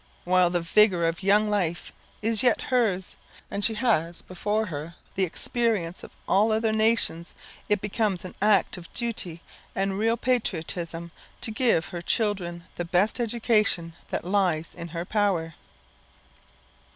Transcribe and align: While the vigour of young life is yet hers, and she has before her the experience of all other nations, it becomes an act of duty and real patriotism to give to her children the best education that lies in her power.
While 0.23 0.49
the 0.49 0.61
vigour 0.61 1.05
of 1.05 1.21
young 1.21 1.47
life 1.47 1.93
is 2.23 2.41
yet 2.41 2.59
hers, 2.73 3.15
and 3.51 3.63
she 3.63 3.75
has 3.75 4.23
before 4.23 4.65
her 4.65 4.95
the 5.13 5.25
experience 5.25 6.03
of 6.03 6.15
all 6.27 6.51
other 6.51 6.71
nations, 6.71 7.35
it 7.69 7.81
becomes 7.81 8.25
an 8.25 8.33
act 8.41 8.77
of 8.77 8.91
duty 8.93 9.43
and 9.75 9.99
real 9.99 10.17
patriotism 10.17 11.11
to 11.41 11.51
give 11.51 11.83
to 11.85 11.91
her 11.91 12.01
children 12.01 12.63
the 12.77 12.83
best 12.83 13.19
education 13.19 13.93
that 14.09 14.25
lies 14.25 14.73
in 14.73 14.87
her 14.87 15.05
power. 15.05 15.53